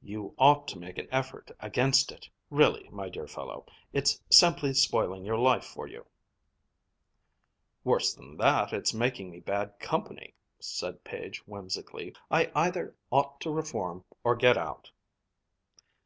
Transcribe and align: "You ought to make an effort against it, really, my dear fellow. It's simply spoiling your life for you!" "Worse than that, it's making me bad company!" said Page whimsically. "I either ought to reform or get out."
"You 0.00 0.34
ought 0.38 0.68
to 0.68 0.78
make 0.78 0.96
an 0.96 1.06
effort 1.12 1.50
against 1.60 2.10
it, 2.12 2.30
really, 2.48 2.88
my 2.90 3.10
dear 3.10 3.26
fellow. 3.28 3.66
It's 3.92 4.18
simply 4.30 4.72
spoiling 4.72 5.22
your 5.26 5.36
life 5.36 5.66
for 5.66 5.86
you!" 5.86 6.06
"Worse 7.84 8.14
than 8.14 8.38
that, 8.38 8.72
it's 8.72 8.94
making 8.94 9.30
me 9.30 9.40
bad 9.40 9.78
company!" 9.78 10.32
said 10.60 11.04
Page 11.04 11.46
whimsically. 11.46 12.14
"I 12.30 12.50
either 12.54 12.96
ought 13.10 13.38
to 13.42 13.50
reform 13.50 14.02
or 14.24 14.34
get 14.34 14.56
out." 14.56 14.90